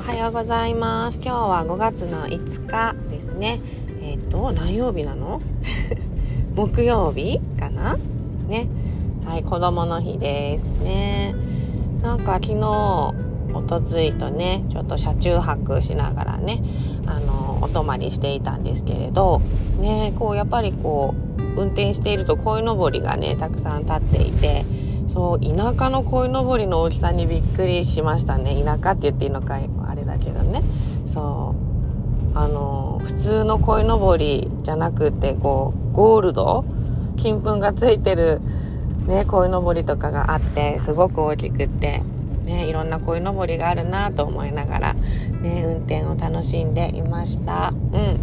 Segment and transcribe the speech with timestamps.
[0.00, 1.20] おはようございます。
[1.22, 3.60] 今日は5月の5日ですね。
[4.00, 5.42] えっ、ー、と何曜日なの？
[6.56, 7.98] 木曜日かな？
[8.48, 8.66] ね。
[9.26, 11.34] はい子供の日ですね。
[12.02, 13.14] なんか昨日
[13.52, 16.62] おとついとねちょっと車中泊しながらね
[17.04, 19.42] あのお泊まりしていたんですけれど
[19.78, 24.64] ねこうやっぱりこう運転していると鯉のぼりがねたくさん立っていて
[25.12, 28.62] そう田舎の鯉のぼりの大きさにびっくりしましたね。
[28.64, 29.58] 田舎って言っていいのか
[30.20, 30.62] けどね。
[31.06, 31.54] そ
[32.34, 32.38] う。
[32.38, 36.64] あの普通の鯉のぼりじゃなくてこうゴールド？
[37.16, 38.40] 金粉がついてる
[39.06, 42.02] ね鯉のぼりとかがあってすごく大きくって
[42.44, 47.72] ねいろんな鯉のぼりがあるなと思いながらね運転を楽しんでいました。
[47.92, 48.20] うん。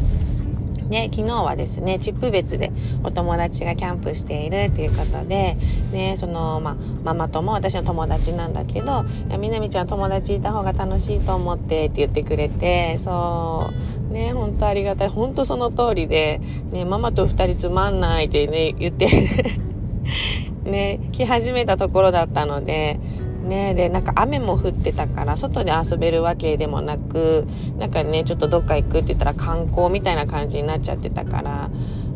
[0.89, 2.71] ね、昨日はですね、チップ別で
[3.03, 5.57] お友達がキャンプしているということで、
[5.91, 13.71] ね、その、ま、ママとも私の友達なんだけど、いやみなみちゃん友達いた方が楽しいと思ってって言ってくれて、そ
[14.09, 15.09] う、ね、本当ありがたい。
[15.09, 16.39] 本当その通りで、
[16.71, 19.07] ね、ママと二人つまんないってね、言って
[20.63, 22.99] ね、来始めたところだったので、
[23.47, 23.73] ね。
[23.73, 31.69] でなんか雨も降ってたから外で遊べるわけでもなくなんかねちょっとどっか行くって言ったら観光みたいな感じになっちゃってたから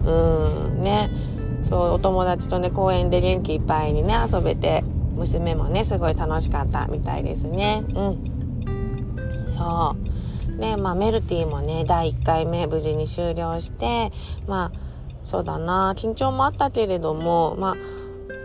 [0.05, 1.09] うんね。
[1.69, 4.83] そうお友達とね公園で元気いっぱいにね遊べて
[5.15, 7.83] 娘もねすごい楽しかったみたいですね。
[7.93, 9.53] うん。
[9.57, 10.55] そう。
[10.57, 14.11] ねまあメルティもね第1回目無事に終了して
[14.47, 14.71] まあ
[15.23, 17.75] そうだな緊張もあったけれどもまあ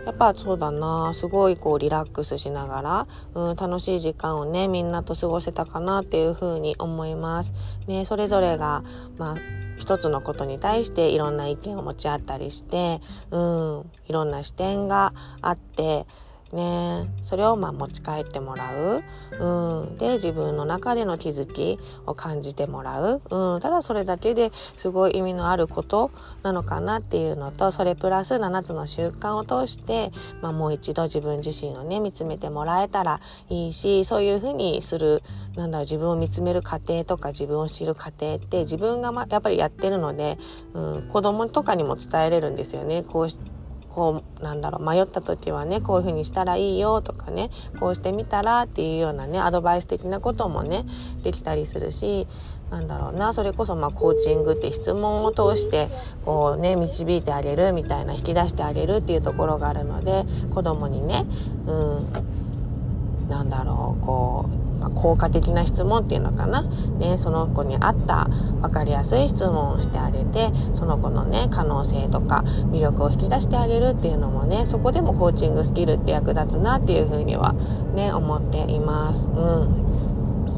[0.07, 7.51] やっぱそうだなすごいこうリラックスしながら、うん、楽しい時間をねみんなと過ごせたかなっていうふうに思います。
[7.87, 8.85] ね、それぞれが、
[9.17, 9.35] まあ
[9.77, 16.07] 一つのことに対していろんな意見を持ち合ったりして、うん、いろんな視点があって、
[16.53, 17.07] ね。
[17.23, 19.03] それをまあ持ち帰ってもらう、
[19.39, 26.11] うん、で自分の中での気づきを感じてもらう、うん、ただそれだけですごい意味のあること
[26.43, 30.11] なのかなっていうのとそれプラス7つの習慣を通して、
[30.41, 35.23] まあ、もう一度自分自身をね見つめてもらえたらいいしそういうふうにする
[35.55, 40.37] なんだろう自分を見つめる過程とか自分を知る過程って自分が、ま、やっぱりやってるので、
[40.73, 43.03] うん、子供とかにも伝えれるんですよね。
[43.03, 43.56] こう
[43.97, 47.49] こうなんだろう迷った時はねこういう風にしたらいいよとかね
[47.79, 50.85] こうしてみたらっていうようなねアドバイス的なこともね
[51.23, 52.27] できたりするし
[52.69, 55.89] なんだろうなそれこそまあコーチングって質問を通して
[56.25, 61.25] こうね導いてあげるみたいな引き出してあげるっていうところがあるので子供にね
[61.65, 68.25] うんなんだろうこうま、効果的な質問っていうのかな、ね、その子に合った
[68.61, 77.53] 分かりやすい質問をしてあげてその子のね可能性とか魅力を引き出してあげるっていうのもねそこでもコーチングスキルって役立つなっていうふうには
[77.95, 79.27] ね思っています。
[79.27, 79.87] うん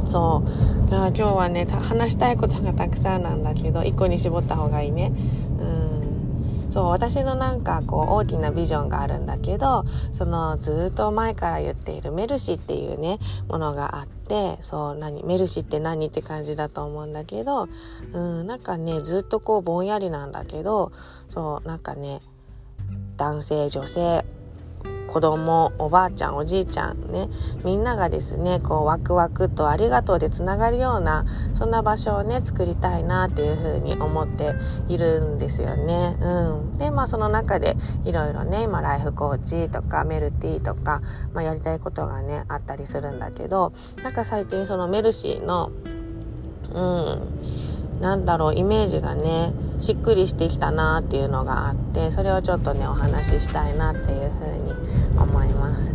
[0.06, 0.50] そう
[0.90, 5.12] 今日はね話したいことがたくさんなんだけど1個に絞った方がいいね。
[5.60, 5.89] うん
[6.70, 17.68] そう私のなんかこう大きなビジョンがあるんだけどそのずっと前から言っているメルシーっていうねものがあってそう何メルシーって何って感じだと思うんだけど
[18.14, 20.92] うんなんかねずっとこうぼんやりなんだけど
[21.30, 22.22] そうなんかね
[23.18, 24.26] 男性女性
[25.10, 27.30] 子供おばあちゃんおじいちゃんね
[27.66, 31.26] みんながですねこうワクワクとありがとうでつながるような
[31.56, 34.54] そんな場所をね作りたいなっていうふうに思って
[34.88, 36.16] いるんですよね。
[36.22, 37.76] うん、でまあその中で
[38.06, 41.02] いろいろね今ライフコーチとかメルティとか、
[41.34, 45.72] まあ、やりたいことがねあったりするんだけどなんか最近そのメルシーの
[46.72, 55.90] うんなんだろうイメージがねしっくりしてきたなっていうのがあってそれをちょっとねお話ししたいなっていうふうに思います。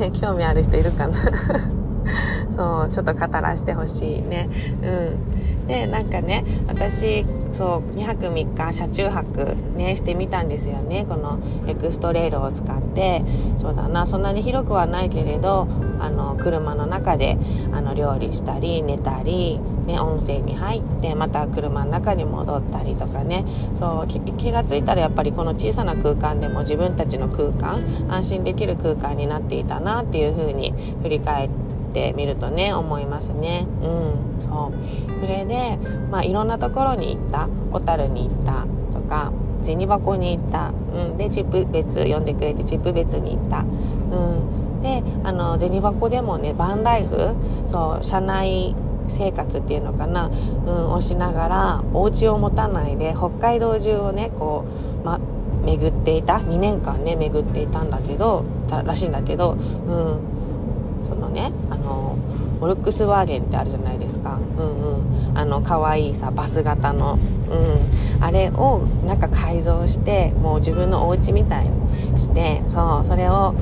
[0.00, 1.14] ね 興味ある人いるかな？
[2.56, 4.48] そうちょっと語らせてほしいね。
[4.82, 13.22] うん、でなんかね私そう2泊3日車中泊ねしてみたんですよねこのエクストレイルを使って
[13.58, 15.66] そうだなそんなに広くはないけれど
[16.00, 17.36] あの車の中で
[17.72, 23.44] あの料理したり寝たり、ね、温泉に入ってまた車の中に戻ったりとかね。
[23.78, 31.50] そう気が付いたらやっぱりこの小さな空間でも自分たちの空間安心できる空間になっていたなっていうふうに振り返っ
[31.92, 33.66] てみるとね思いますね。
[33.82, 35.20] うんそう。
[35.20, 35.78] それで、
[36.10, 37.48] まあ、いろんなところに行った。
[37.72, 38.66] 小樽に行った。
[38.92, 39.32] とか
[39.62, 47.34] 銭箱に行った、うん、でチップ別呼んでくれてチップ別に行った、うん、であの銭箱でもねバンライフ
[47.66, 48.74] そう車内
[49.08, 54.64] 生活っていうのかな、うん、をしながらお家を持たないで北海道中をねこ
[55.02, 55.18] う、ま、
[55.64, 62.16] 巡っていた2年間ね巡っていたんだけどらしいんだけど、うん、そのねあの
[62.60, 64.38] フォルクスワーゲンってあるじゃないですか。
[64.58, 65.38] うんうん。
[65.38, 67.18] あの可愛いさバス型の
[67.48, 68.22] うん。
[68.22, 73.54] あれをなんか改造してもう自分のお家みたいにしてそうそれを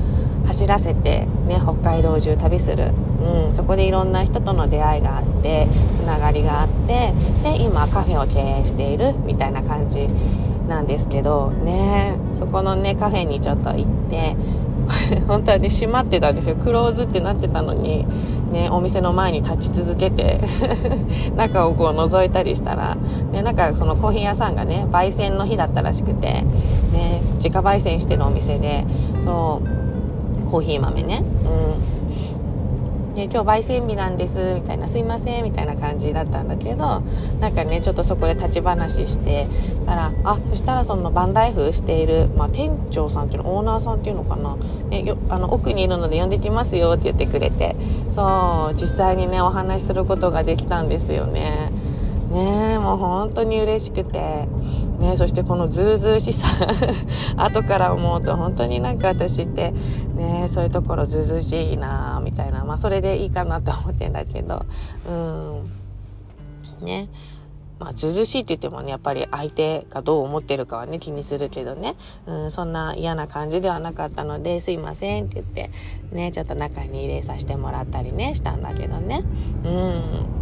[0.47, 2.91] 走らせて、ね、北海道中旅する、
[3.21, 7.13] うん、そこでいろんな人との出会いがあってつながりがあって
[7.43, 10.07] で今カフェを経営しているみたいな感じ
[10.67, 14.35] なんですけどねそこのねカフェにちょっと行って
[15.27, 16.55] 本当はね閉まってたんですよ。
[16.55, 18.05] クローズってなってたのに
[18.51, 20.39] ねお店の前に立ち続けて
[21.35, 22.97] 中をこう覗いたりしたら、
[23.31, 28.85] ね、なんかそのコーヒー屋さんがね焙煎の日だったらしくてね自家焙煎してるお店で
[29.25, 29.88] そう
[30.49, 31.23] コーヒー豆ね。
[31.45, 31.99] うん
[33.19, 37.01] で今日焙煎日なんですみたいなすいませんみたいな感じだったんだけど
[37.39, 39.47] なんかねちょっとそこで立ち話して
[39.85, 44.57] たらあそしたらそのバンライフしている、まあ、店長さんっていうのオーナーさんっていうのかな、
[44.91, 47.75] えよあの奥にいるので呼んできますよって言ってくれて
[48.15, 51.71] そう実際にねお話しすることができたんですよね。
[52.29, 54.47] ねもう本当に嬉しくて、
[54.99, 56.45] ねそしてこのズうずうしさ
[57.37, 59.73] 後から思うと本当になんか私って、
[60.15, 64.65] ねそういうところずうしいなみたいな、まあそれでいいかなと思ってんだけど、
[65.07, 65.71] うん、
[66.85, 67.09] ね。
[67.79, 71.95] まあ、ずずしいって言ってもね、やっぱり相手がどう思ってるかはね、気にするけどね、
[72.27, 75.71] うん、そんな嫌な感じではなかったので、すいませんって言って、
[76.11, 79.23] ね、ちょっと中に入れさせてもらったりね、したんだけどね。
[79.63, 80.38] うん。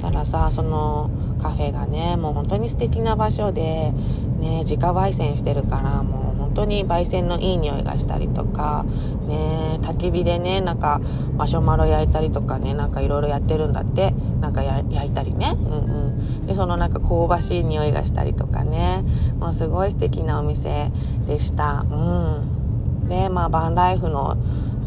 [0.00, 1.10] たらさ、その、
[1.40, 3.92] カフェがねもう本当に素敵な場所で
[4.40, 8.84] ね自家焙煎してるからもう本当に焙煎のいい匂いがしたりとか
[9.26, 11.00] ね焚き火でねなんか
[11.34, 14.14] マシュマロ焼いたりとかねなんかいろいろやってるんだって。
[14.40, 15.54] なんか焼いたりね。
[15.54, 16.46] うんうん。
[16.46, 19.04] でそのなんか香ばしい匂いがしたりとかね。
[19.38, 20.90] もうすごい素敵なお店
[21.26, 21.84] でした。
[21.90, 23.06] うん。
[23.06, 24.38] でまあバンライフの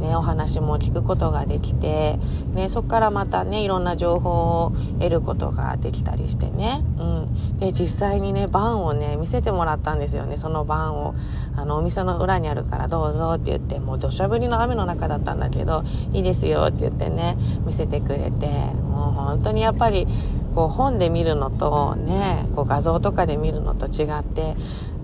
[0.03, 2.19] ね、お話も聞くことができて、
[2.53, 10.37] ね、そこからまたねいろんな情報を得ることができたりしてね、うん、で実際にねバンをね見せてもらったんですよね。
[10.37, 11.15] そのバンを。
[11.55, 20.07] あのお店の裏にあるからどうぞって言ってもう土砂降りの雨の中だったんだけどいいですよって言ってね見せてくれてもう本当にやっぱり
[20.55, 24.55] こう本で見るのとねこう画像とかで見るのと違って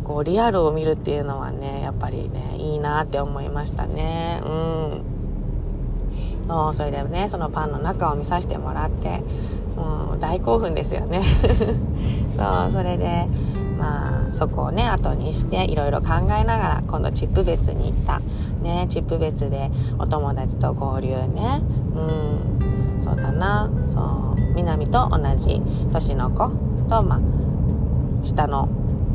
[0.09, 4.41] こうリアルを見るっていうのはねやっぱりねいいなって思いましたね。
[4.44, 5.03] うん。
[6.47, 9.21] そうそれでねそのパンの中を見させてもらって
[9.75, 11.21] もう大興奮ですよね。
[12.35, 13.27] そうそれで
[13.77, 18.19] まあそこをね後にしていろいろ考えながら今度チップ別に行った。
[18.63, 19.69] ねチップ別で
[20.00, 21.61] お友達と合流ね。
[21.95, 23.03] うん。
[23.03, 23.69] そうだな。
[23.89, 24.56] そう。
[24.56, 25.61] 南と同じ
[25.94, 26.50] 年の子
[26.89, 27.19] とまあ
[28.23, 28.67] 下の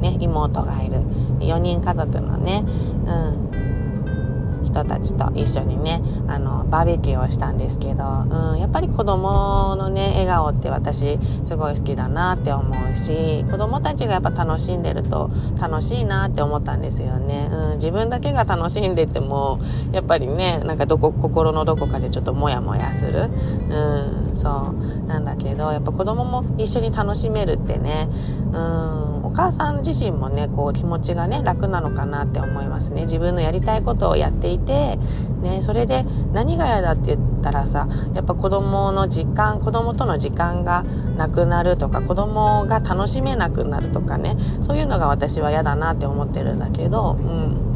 [0.04, 1.00] ね妹がいる。
[1.40, 15.30] 4人家族のね、うん、人たちと一緒にねあのバーベキューをしたんですけど、うん、やっぱり子供のね笑顔って私すごい好きだなって思うし子供たちがやっぱ楽しんでると
[15.60, 19.60] 楽しいなって思ったんですよね、うん、自分だけが楽しんでても
[19.92, 23.30] やっぱりねなんかどこ心のどこかでちょっとモヤモヤする、
[23.68, 25.06] うん、そう。
[25.06, 28.08] なんだけどやっぱ子供も一緒に楽しめるってね、
[28.52, 29.13] うん。
[29.34, 33.02] 母さん自身もねこう気持ちがね楽なのかなって思いますね。
[33.02, 34.96] 自分のやりたいことをやっていて、
[35.42, 40.84] ね、それで何が嫌だって言ったらさやっぱ子供の時間子供との時間が
[41.16, 47.74] なくなるとか子供が楽しめなくなるとかねそういうのが私は嫌だなって思ってるんだけどうん。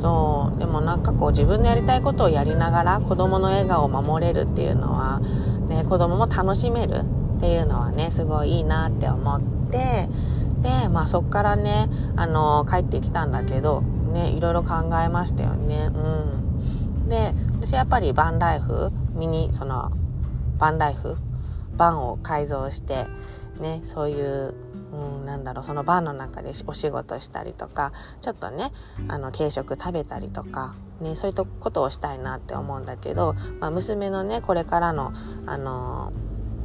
[0.00, 0.58] そう。
[0.58, 5.20] でもなんかこう自分のやりたいことをやりながら子供の笑顔を守れるっていうのは、
[5.68, 7.04] ね、子供も楽しめる
[7.36, 9.63] っていうのはねすごいいいなって思って
[10.62, 15.90] でまあそっからねあの帰ってきたんだけどねいろいろ考えましたよね。
[15.94, 17.08] うん。
[17.08, 19.92] で私やっぱりバンライフミニその
[20.58, 21.16] バンライフ
[21.76, 23.06] バンを改造して
[23.60, 24.54] ねそういう
[24.94, 28.72] うん、なんだろうそのバーの中でお仕事したりとかちょっとね
[29.08, 35.12] あの軽食食べたりとか、ね、そういうことをしたいなって思うんだけど、まあ、娘のねこれからの、
[35.46, 36.12] あの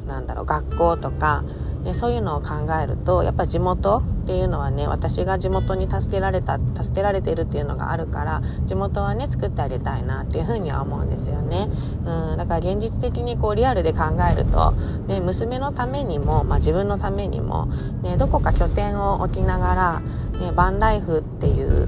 [0.06, 1.44] なんだろう学校とか
[1.84, 11.70] でそういうのを考えるとやっぱ地元っていうのはね私が地元に助けられた助けられているっていうのがあるから地元はね作ってあげたいなっていうふうには思うんですよね、
[12.06, 14.72] うん、だから現実的にこうリアルで考えると、
[15.08, 17.68] ね、娘のためにも、まあ、自分のためにも、
[18.04, 20.00] ね、どこか拠点を置きながら、
[20.40, 21.88] ね、バンライフっていう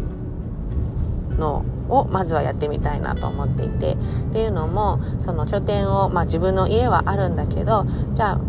[1.37, 8.41] のをまずはやってみたいなと思っていてっていうのもその拠点を、まあ、自分の家はあるんだけどじゃあ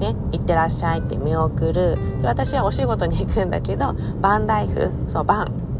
[0.00, 1.96] ね、行ってらっしゃいって見送る。
[2.20, 5.70] で私はお仕事に行くんだけど、バンライフ、そう、バン。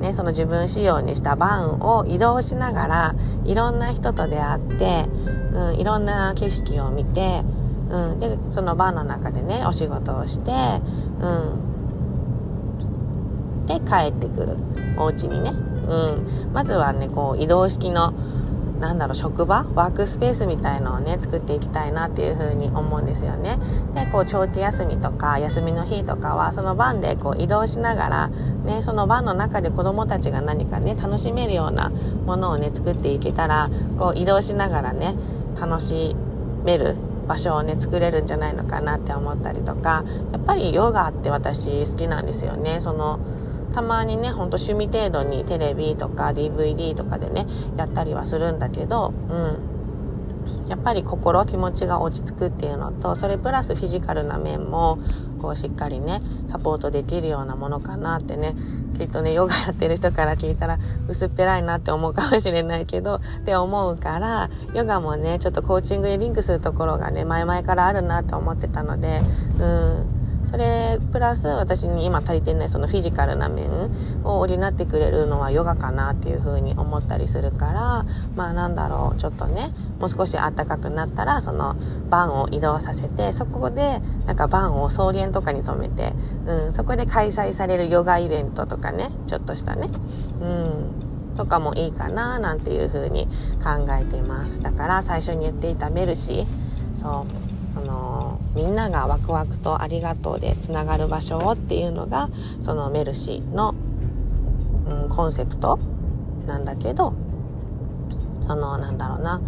[0.00, 5.06] ね、その自分仕様にしたバンを移動しながらいろんな人と出会って、
[5.52, 7.42] うん、いろんな景色を見て、
[7.90, 10.52] うん、でそのバンの中でねお仕事をして、
[11.20, 11.26] う
[13.64, 14.56] ん、で帰ってくる
[14.98, 18.14] お家にね、うん、まずはねこう移動式の
[18.80, 23.58] なんだろう職場ワークスペースみたいのをね作っていきたいなっていうふうに思うんですよね。
[23.94, 33.68] でこう長期休みとか休みの日とかはその番でこう移動しながら、ね、その番の中で子どもたちが何かね楽しめるようなものをね作っていけたら
[33.98, 35.16] こう移動しながらね
[35.60, 36.14] 楽し
[36.64, 42.80] める場所をね作れるんじゃないのかなって思ったりとかやっぱりヨガって私好きなんですよね。
[42.80, 43.20] その
[43.72, 47.46] たまにねほんと趣味程度にテレビとか DVD とかでね
[47.76, 49.78] やったりはするんだけどうん。
[50.68, 54.98] やっぱり心気持ちが落ち着くっていうのとそれプラスフィジカルな面も
[55.40, 58.54] こうしっかりねサポートできるようなものかなってね。
[58.98, 69.20] きっとねヨガやってる人から聞いたら薄っぺらいなって思うかもしれないけどって思うからヨガもねちょっとコーチングにリンクするところがね前々からあるなと思ってたので
[69.60, 70.17] うん。
[70.50, 73.68] それプラス私に今足りてないそのフィジカルな面
[74.24, 81.76] を補ってくれるのはヨガかなっていう風に思ったりするからまあなんだろうちょっとねもう少し暖かくなったらその
[82.08, 86.14] バンを移動させてそこでなんかバンを草原とかに止めて、
[86.46, 89.90] うん、そこで開催されるヨガイベントとかねちょっとしたね、
[90.40, 93.26] うん、とかもいいかななんていう風に
[93.62, 94.62] 考えています。
[94.62, 96.46] だから最初に言っていたメルシー
[96.96, 97.47] そう。
[98.58, 102.28] みんながワクワクとありがとうでつながる場所をっていうのが
[102.60, 103.76] そのメルシーの、
[104.88, 105.78] うん、コンセプト
[106.44, 107.14] なんだけど
[108.42, 109.40] そのなんだろうな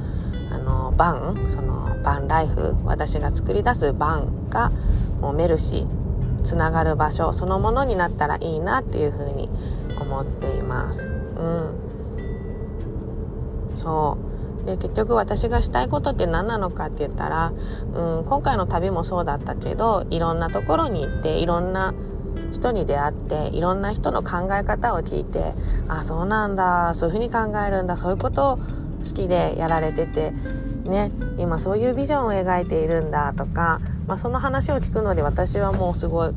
[0.53, 4.71] あのバンそのバンライフ私が作り出すバンが
[5.21, 9.51] もうメルシーつながる場所そのものになったらいいなっていうふうに
[10.01, 11.09] 思っています。
[11.09, 11.75] うん、
[13.77, 14.30] そう
[14.65, 17.53] で結局私がしたいことって何なのかって言ったら、
[17.95, 21.95] うん、今回の旅もそうだったけどいろんなところに行っていろんな
[22.53, 25.53] 人に出会っていろんな人の考え方を聞いて
[25.89, 28.65] あそうなんだそういうふうに考えるんだそういうことを好
[29.15, 30.33] きでやられてて
[30.85, 36.33] ね今そういうビジョンを描いているんだとか、まあ、その話を聞くので私はもうすごい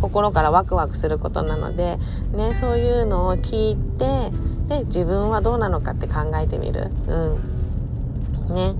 [0.00, 1.98] 心からワクワクすることなので、
[2.32, 4.30] ね、そういうのを聞いて
[4.68, 6.90] で自分はどうなのかって考えてみる？
[7.06, 8.54] うん。
[8.54, 8.74] ね。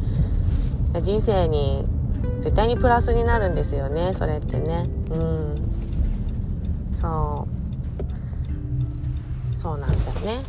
[1.03, 1.85] 人生に
[2.41, 4.89] 絶対にプラスになるんですよねそれってね。
[5.11, 5.57] うん。
[7.01, 7.47] そ
[9.57, 9.61] う。
[9.61, 10.43] そうなんだよね。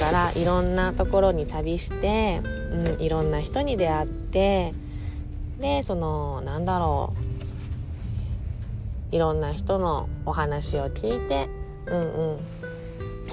[0.00, 2.40] だからいろんなところに旅して、
[2.72, 4.72] うん、いろんな人に出会って
[5.58, 7.22] でそのなんだろう。
[9.14, 11.46] いろんな人のお話を聞いて
[11.86, 12.38] うんうん。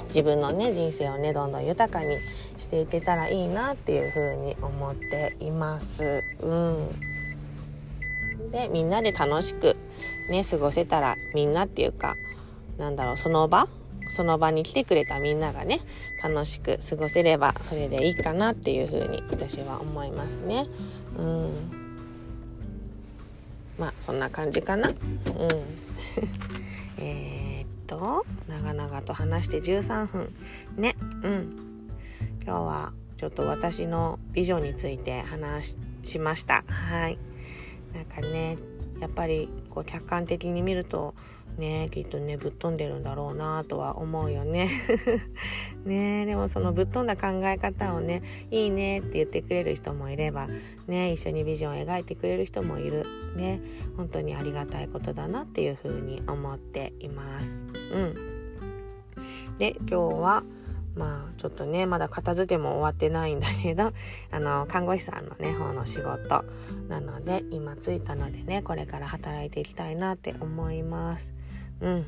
[0.08, 2.18] 自分のね人生をねどんどん豊かに
[2.58, 6.24] していけたらいいなっていうふうに思っています。
[6.42, 6.90] うん、
[8.52, 9.76] でみんなで楽しく
[10.30, 12.16] ね過ごせたらみんなっていうか
[12.78, 13.68] なんだろうその場
[14.12, 15.82] その場に来てくれたみんながね
[16.24, 20.68] 楽しく過ごせればそれでいいかなっていうふうに私は思いますね。
[21.18, 21.52] うん
[23.78, 24.90] まあそんな感じかな。
[24.90, 24.96] うん
[27.00, 27.49] えー
[27.90, 30.32] と長々と話して13分。
[30.78, 30.96] ね。
[31.02, 31.90] うん。
[32.46, 36.64] 今日はちょっと私のビジョンについて話しました。
[36.68, 37.18] はい。
[37.94, 38.58] なんかね
[39.02, 41.16] やっぱりこう客観的に見ると
[41.58, 44.70] ねきっとねぶっ飛んでるんだろうなとは思うよね。
[45.86, 50.48] ねでもそのぶっ飛んだ考え方をねいいねって言ってくれる人もいれば
[50.88, 53.06] ね一緒にビジョンを描いてくれる人もいる。
[53.36, 53.62] ね
[53.96, 57.64] 本当にありがたいことだなっていうふうに思っています。
[57.94, 58.16] うん。
[59.58, 60.44] で今日は
[60.96, 63.94] まあちょっとねまだ片付けも終わってないんだけど
[64.32, 66.44] あの看護師さんのね方の仕事
[66.88, 71.39] なので今着いたのでねこれから働いていきたいなって思います。
[71.82, 72.06] うん。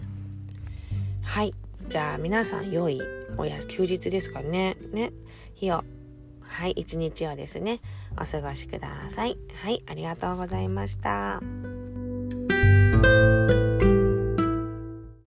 [1.24, 1.54] はい。
[1.88, 3.02] じゃあ皆さん良い
[3.38, 4.78] おや休日ですかね。
[4.92, 5.12] ね。
[5.56, 5.84] 日を。
[6.42, 6.72] はい。
[6.72, 7.80] 一日をですね。
[8.20, 9.38] お過ごしください。
[9.64, 9.82] はい。
[9.88, 11.42] ありがとうございました。